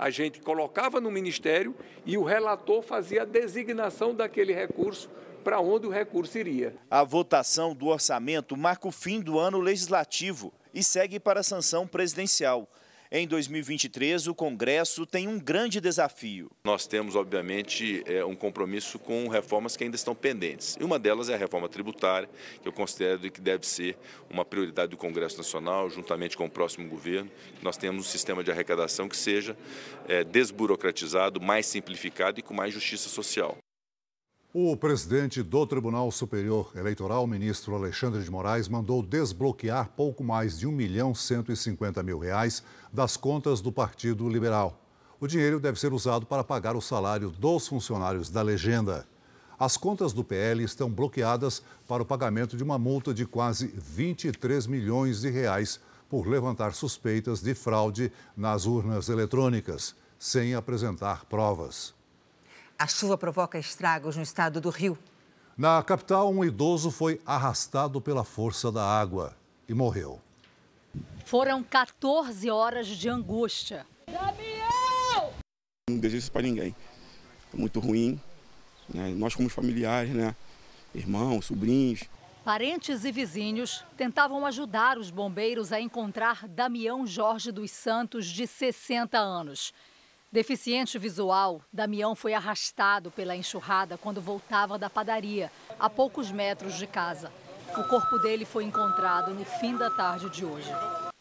[0.00, 1.76] a gente colocava no Ministério
[2.06, 5.10] e o relator fazia a designação daquele recurso
[5.44, 6.74] para onde o recurso iria.
[6.90, 11.86] A votação do orçamento marca o fim do ano legislativo e segue para a sanção
[11.86, 12.66] presidencial.
[13.12, 16.48] Em 2023, o Congresso tem um grande desafio.
[16.62, 20.76] Nós temos, obviamente, é, um compromisso com reformas que ainda estão pendentes.
[20.78, 22.30] E uma delas é a reforma tributária,
[22.62, 23.96] que eu considero que deve ser
[24.30, 27.28] uma prioridade do Congresso Nacional, juntamente com o próximo governo.
[27.60, 29.56] Nós temos um sistema de arrecadação que seja
[30.06, 33.58] é, desburocratizado, mais simplificado e com mais justiça social.
[34.52, 40.66] O presidente do Tribunal Superior Eleitoral, ministro Alexandre de Moraes, mandou desbloquear pouco mais de
[40.66, 42.60] 1 milhão 150 mil reais
[42.92, 44.84] das contas do Partido Liberal.
[45.20, 49.06] O dinheiro deve ser usado para pagar o salário dos funcionários da legenda.
[49.56, 54.66] As contas do PL estão bloqueadas para o pagamento de uma multa de quase 23
[54.66, 55.78] milhões de reais
[56.08, 61.99] por levantar suspeitas de fraude nas urnas eletrônicas, sem apresentar provas.
[62.80, 64.98] A chuva provoca estragos no estado do Rio.
[65.54, 69.36] Na capital, um idoso foi arrastado pela força da água
[69.68, 70.18] e morreu.
[71.26, 73.86] Foram 14 horas de angústia.
[75.90, 76.74] Não desejo isso para ninguém.
[77.52, 78.18] É muito ruim.
[78.88, 79.10] Né?
[79.10, 80.34] Nós, como familiares, né?
[80.94, 82.04] irmãos, sobrinhos.
[82.42, 89.18] Parentes e vizinhos tentavam ajudar os bombeiros a encontrar Damião Jorge dos Santos, de 60
[89.18, 89.74] anos.
[90.32, 96.86] Deficiente visual, Damião foi arrastado pela enxurrada quando voltava da padaria, a poucos metros de
[96.86, 97.32] casa.
[97.76, 100.70] O corpo dele foi encontrado no fim da tarde de hoje.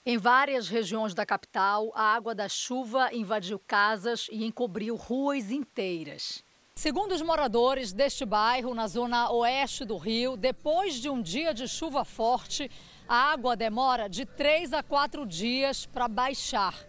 [0.06, 6.44] Em várias regiões da capital, a água da chuva invadiu casas e encobriu ruas inteiras.
[6.76, 11.68] Segundo os moradores deste bairro, na zona oeste do Rio, depois de um dia de
[11.68, 12.70] chuva forte,
[13.08, 16.89] a água demora de três a quatro dias para baixar.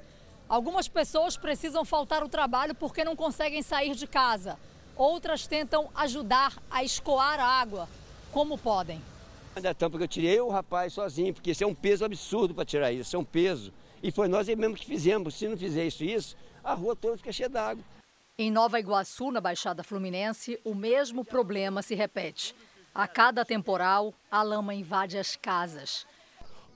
[0.50, 4.58] Algumas pessoas precisam faltar o trabalho porque não conseguem sair de casa.
[4.96, 7.88] Outras tentam ajudar a escoar a água,
[8.32, 9.00] como podem.
[9.62, 12.64] Da tampa que eu tirei, o rapaz sozinho, porque isso é um peso absurdo para
[12.64, 13.72] tirar isso, é um peso.
[14.02, 15.36] E foi nós mesmo que fizemos.
[15.36, 17.84] Se não fizer isso, isso, a rua toda fica cheia d'água.
[18.36, 22.56] Em Nova Iguaçu, na Baixada Fluminense, o mesmo problema se repete.
[22.92, 26.04] A cada temporal, a lama invade as casas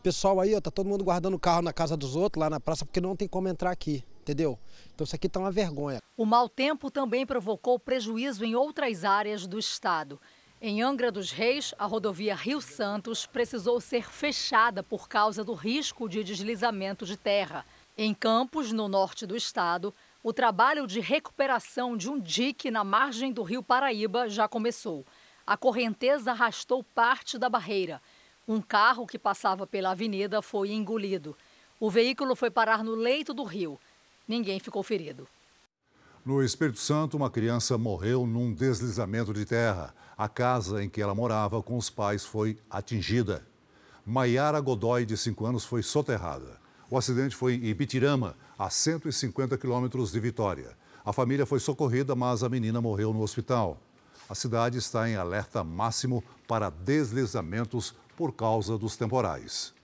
[0.04, 2.60] pessoal aí, ó, tá todo mundo guardando o carro na casa dos outros, lá na
[2.60, 4.58] praça, porque não tem como entrar aqui, entendeu?
[4.94, 5.98] Então isso aqui tá uma vergonha.
[6.14, 10.20] O mau tempo também provocou prejuízo em outras áreas do estado.
[10.60, 16.06] Em Angra dos Reis, a rodovia Rio Santos precisou ser fechada por causa do risco
[16.06, 17.64] de deslizamento de terra.
[17.96, 19.92] Em Campos, no norte do estado,
[20.22, 25.06] o trabalho de recuperação de um dique na margem do rio Paraíba já começou.
[25.46, 28.02] A correnteza arrastou parte da barreira
[28.46, 31.36] um carro que passava pela avenida foi engolido.
[31.80, 33.78] O veículo foi parar no leito do rio.
[34.28, 35.26] Ninguém ficou ferido.
[36.24, 39.94] No Espírito Santo, uma criança morreu num deslizamento de terra.
[40.16, 43.46] A casa em que ela morava com os pais foi atingida.
[44.06, 46.58] Maiara Godoy, de 5 anos, foi soterrada.
[46.90, 50.76] O acidente foi em Ibitirama, a 150 quilômetros de Vitória.
[51.04, 53.78] A família foi socorrida, mas a menina morreu no hospital.
[54.28, 59.74] A cidade está em alerta máximo para deslizamentos por causa dos temporais.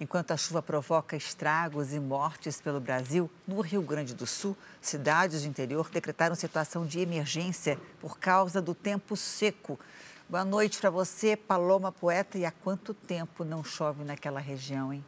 [0.00, 5.42] Enquanto a chuva provoca estragos e mortes pelo Brasil, no Rio Grande do Sul, cidades
[5.42, 9.78] do interior decretaram situação de emergência por causa do tempo seco.
[10.26, 12.38] Boa noite para você, Paloma Poeta.
[12.38, 15.04] E há quanto tempo não chove naquela região, hein?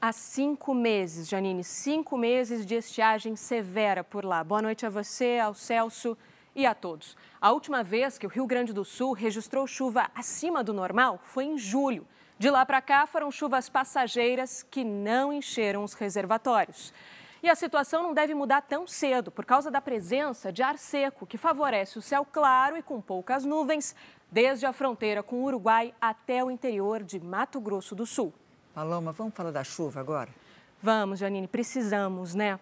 [0.00, 4.44] Há cinco meses, Janine, cinco meses de estiagem severa por lá.
[4.44, 6.16] Boa noite a você, ao Celso
[6.56, 7.16] e a todos.
[7.40, 11.44] A última vez que o Rio Grande do Sul registrou chuva acima do normal foi
[11.44, 12.04] em julho.
[12.38, 16.92] De lá para cá foram chuvas passageiras que não encheram os reservatórios.
[17.42, 21.26] E a situação não deve mudar tão cedo por causa da presença de ar seco,
[21.26, 23.94] que favorece o céu claro e com poucas nuvens,
[24.30, 28.32] desde a fronteira com o Uruguai até o interior de Mato Grosso do Sul.
[28.74, 30.30] Paloma, vamos falar da chuva agora?
[30.82, 32.58] Vamos, Janine, precisamos, né?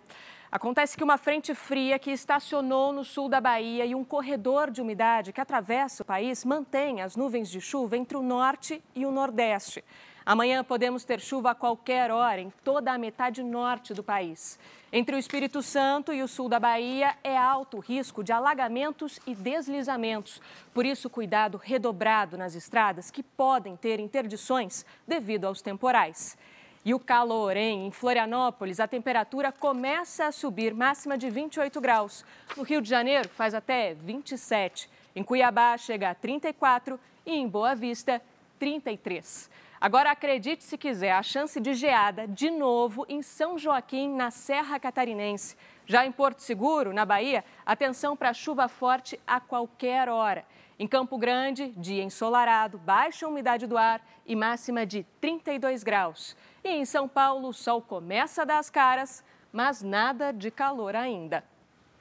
[0.55, 4.81] Acontece que uma frente fria que estacionou no sul da Bahia e um corredor de
[4.81, 9.11] umidade que atravessa o país mantém as nuvens de chuva entre o norte e o
[9.11, 9.83] nordeste.
[10.25, 14.57] Amanhã podemos ter chuva a qualquer hora em toda a metade norte do país.
[14.93, 19.19] Entre o Espírito Santo e o sul da Bahia é alto o risco de alagamentos
[19.27, 20.41] e deslizamentos.
[20.73, 26.39] Por isso, cuidado redobrado nas estradas que podem ter interdições devido aos temporais.
[26.85, 27.87] E o calor, hein?
[27.87, 32.26] Em Florianópolis, a temperatura começa a subir, máxima de 28 graus.
[32.55, 34.91] No Rio de Janeiro, faz até 27.
[35.16, 38.20] Em Cuiabá, chega a 34 e em Boa Vista,
[38.59, 39.51] 33.
[39.80, 44.78] Agora, acredite se quiser, a chance de geada de novo em São Joaquim, na Serra
[44.78, 45.57] Catarinense.
[45.87, 50.45] Já em Porto Seguro, na Bahia, atenção para chuva forte a qualquer hora.
[50.78, 56.37] Em Campo Grande, dia ensolarado, baixa umidade do ar e máxima de 32 graus.
[56.65, 60.97] E em São Paulo, o sol começa a dar as caras, mas nada de calor
[60.97, 61.45] ainda.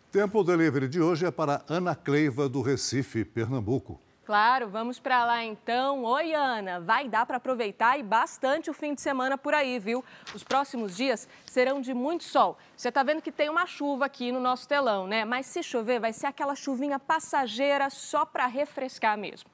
[0.09, 3.99] Tempo delivery de hoje é para Ana Cleiva, do Recife, Pernambuco.
[4.25, 6.05] Claro, vamos para lá então.
[6.05, 6.79] Oi, Ana.
[6.79, 10.01] Vai dar para aproveitar e bastante o fim de semana por aí, viu?
[10.33, 12.57] Os próximos dias serão de muito sol.
[12.77, 15.25] Você está vendo que tem uma chuva aqui no nosso telão, né?
[15.25, 19.52] Mas se chover, vai ser aquela chuvinha passageira só para refrescar mesmo.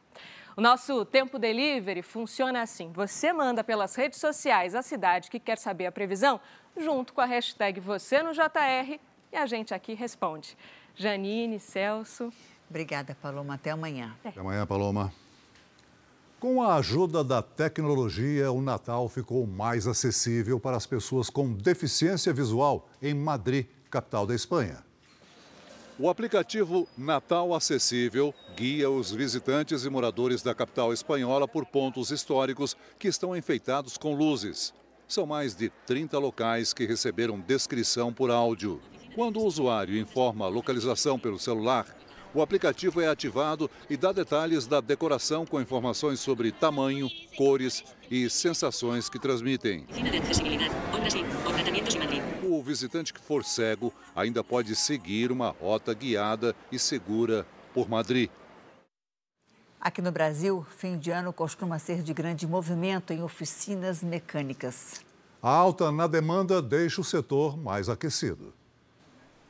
[0.60, 5.58] O nosso tempo delivery funciona assim: você manda pelas redes sociais a cidade que quer
[5.58, 6.38] saber a previsão,
[6.76, 9.00] junto com a hashtag você no JR,
[9.32, 10.58] e a gente aqui responde.
[10.98, 12.30] Janine, Celso.
[12.70, 13.54] Obrigada, Paloma.
[13.54, 14.14] Até amanhã.
[14.22, 15.14] Até amanhã, Paloma.
[16.42, 22.34] Com a ajuda da tecnologia, o Natal ficou mais acessível para as pessoas com deficiência
[22.34, 24.89] visual em Madrid, capital da Espanha.
[26.02, 32.78] O aplicativo Natal Acessível guia os visitantes e moradores da capital espanhola por pontos históricos
[32.98, 34.74] que estão enfeitados com luzes.
[35.10, 38.80] São mais de 30 locais que receberam descrição por áudio.
[39.14, 41.86] Quando o usuário informa a localização pelo celular,
[42.34, 48.30] o aplicativo é ativado e dá detalhes da decoração com informações sobre tamanho, cores e
[48.30, 49.86] sensações que transmitem.
[52.60, 58.30] O visitante que for cego ainda pode seguir uma rota guiada e segura por Madrid.
[59.80, 65.00] Aqui no Brasil, fim de ano costuma ser de grande movimento em oficinas mecânicas.
[65.42, 68.54] A alta na demanda deixa o setor mais aquecido.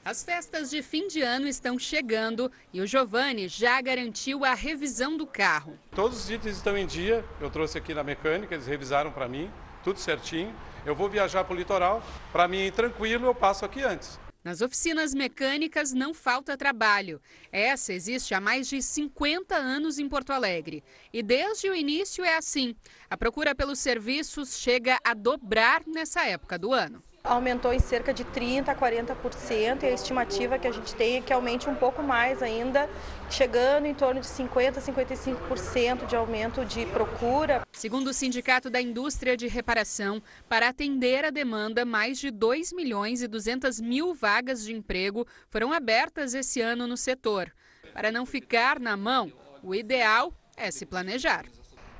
[0.05, 5.17] As festas de fim de ano estão chegando e o Giovanni já garantiu a revisão
[5.17, 5.79] do carro.
[5.95, 9.49] Todos os itens estão em dia, eu trouxe aqui na mecânica, eles revisaram para mim,
[9.83, 10.53] tudo certinho.
[10.85, 14.19] Eu vou viajar para o litoral, para mim tranquilo, eu passo aqui antes.
[14.41, 17.21] Nas oficinas mecânicas não falta trabalho.
[17.51, 20.81] Essa existe há mais de 50 anos em Porto Alegre.
[21.11, 22.73] E desde o início é assim.
[23.09, 28.25] A procura pelos serviços chega a dobrar nessa época do ano aumentou em cerca de
[28.25, 32.01] 30% a 40% e a estimativa que a gente tem é que aumente um pouco
[32.01, 32.89] mais ainda,
[33.29, 37.61] chegando em torno de 50% a 55% de aumento de procura.
[37.71, 43.21] Segundo o Sindicato da Indústria de Reparação, para atender a demanda, mais de 2 milhões
[43.21, 47.53] e 200 mil vagas de emprego foram abertas esse ano no setor.
[47.93, 51.45] Para não ficar na mão, o ideal é se planejar.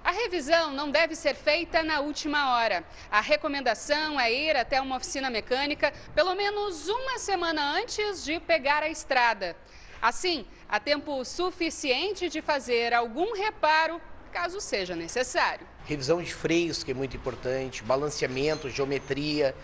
[0.10, 2.84] A revisão não deve ser feita na última hora.
[3.12, 8.82] A recomendação é ir até uma oficina mecânica pelo menos uma semana antes de pegar
[8.82, 9.56] a estrada.
[10.02, 14.02] Assim, há tempo suficiente de fazer algum reparo
[14.32, 15.68] caso seja necessário.
[15.86, 19.56] Revisão de freios, que é muito importante, balanceamento, geometria,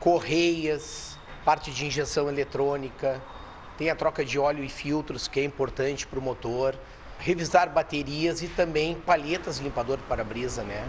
[0.00, 3.22] correias, parte de injeção eletrônica,
[3.76, 6.74] tem a troca de óleo e filtros, que é importante para o motor
[7.18, 10.88] revisar baterias e também palhetas limpador de para-brisa, né?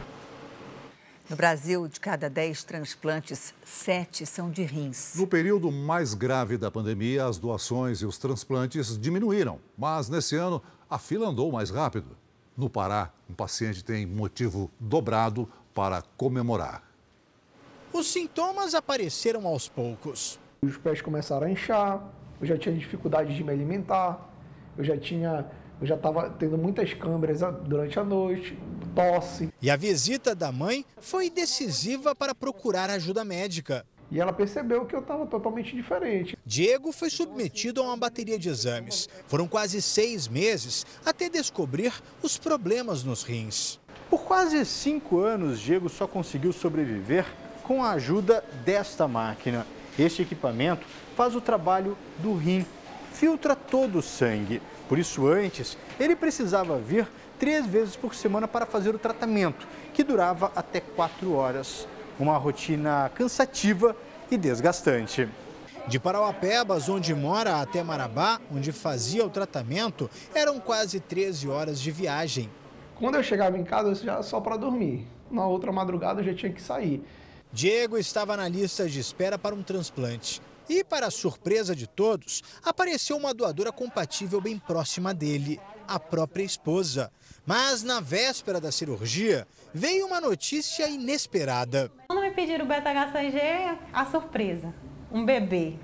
[1.28, 5.16] No Brasil, de cada 10 transplantes, 7 são de rins.
[5.16, 10.62] No período mais grave da pandemia, as doações e os transplantes diminuíram, mas nesse ano
[10.88, 12.16] a fila andou mais rápido.
[12.56, 16.84] No Pará, um paciente tem motivo dobrado para comemorar.
[17.92, 20.40] Os sintomas apareceram aos poucos.
[20.62, 22.08] Os pés começaram a inchar,
[22.40, 24.30] eu já tinha dificuldade de me alimentar,
[24.78, 25.46] eu já tinha
[25.80, 28.58] eu já estava tendo muitas câmeras durante a noite,
[28.96, 29.50] tosse.
[29.62, 33.86] E a visita da mãe foi decisiva para procurar ajuda médica.
[34.12, 36.38] E ela percebeu que eu estava totalmente diferente.
[36.46, 39.10] Diego foi submetido a uma bateria de exames.
[39.28, 43.80] Foram quase seis meses até descobrir os problemas nos rins.
[44.10, 47.26] Por quase cinco anos, Diego só conseguiu sobreviver
[47.64, 49.66] com a ajuda desta máquina.
[49.98, 52.66] Este equipamento faz o trabalho do rim,
[53.12, 54.62] filtra todo o sangue.
[54.88, 57.08] Por isso, antes, ele precisava vir
[57.40, 61.88] três vezes por semana para fazer o tratamento, que durava até quatro horas.
[62.20, 63.96] Uma rotina cansativa
[64.32, 65.28] e desgastante.
[65.88, 71.92] De Parauapebas, onde mora, até Marabá, onde fazia o tratamento, eram quase 13 horas de
[71.92, 72.50] viagem.
[72.96, 75.08] Quando eu chegava em casa, eu já só para dormir.
[75.30, 77.04] na outra madrugada eu já tinha que sair.
[77.52, 80.42] Diego estava na lista de espera para um transplante.
[80.68, 87.12] E, para surpresa de todos, apareceu uma doadora compatível bem próxima dele, a própria esposa.
[87.46, 91.92] Mas na véspera da cirurgia, veio uma notícia inesperada.
[92.08, 94.74] Quando me pediram o beta-HCG, a surpresa,
[95.12, 95.76] um bebê.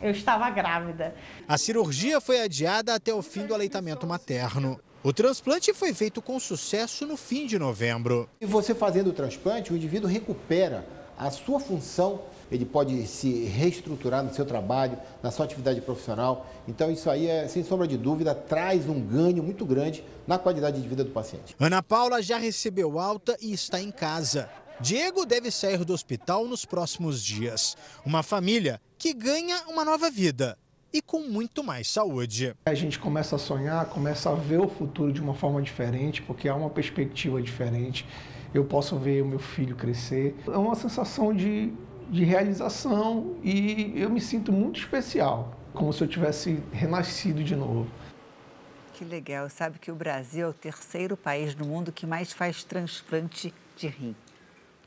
[0.00, 1.12] Eu estava grávida.
[1.48, 4.78] A cirurgia foi adiada até o fim do aleitamento materno.
[5.02, 8.28] O transplante foi feito com sucesso no fim de novembro.
[8.40, 10.86] E você fazendo o transplante, o indivíduo recupera
[11.18, 16.46] a sua função, ele pode se reestruturar no seu trabalho, na sua atividade profissional.
[16.66, 20.80] Então, isso aí, é, sem sombra de dúvida, traz um ganho muito grande na qualidade
[20.80, 21.54] de vida do paciente.
[21.58, 24.48] Ana Paula já recebeu alta e está em casa.
[24.80, 27.76] Diego deve sair do hospital nos próximos dias.
[28.06, 30.56] Uma família que ganha uma nova vida
[30.92, 32.54] e com muito mais saúde.
[32.66, 36.48] A gente começa a sonhar, começa a ver o futuro de uma forma diferente, porque
[36.48, 38.06] há uma perspectiva diferente.
[38.54, 40.34] Eu posso ver o meu filho crescer.
[40.46, 41.72] É uma sensação de,
[42.08, 47.86] de realização e eu me sinto muito especial, como se eu tivesse renascido de novo.
[48.94, 49.48] Que legal.
[49.48, 53.86] Sabe que o Brasil é o terceiro país no mundo que mais faz transplante de
[53.86, 54.16] rim.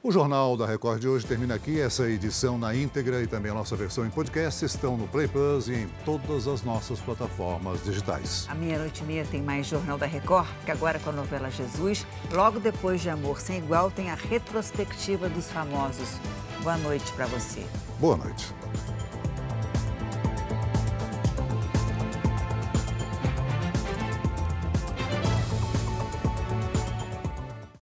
[0.04, 1.80] O Jornal da Record de hoje termina aqui.
[1.80, 5.68] Essa edição na íntegra e também a nossa versão em podcast estão no Play Plus
[5.68, 8.48] e em todas as nossas plataformas digitais.
[8.50, 12.08] À meia-noite e meia tem mais Jornal da Record, que agora com a novela Jesus.
[12.32, 16.18] Logo depois de Amor Sem Igual tem a retrospectiva dos famosos.
[16.64, 17.64] Boa noite para você.
[18.00, 18.52] Boa noite.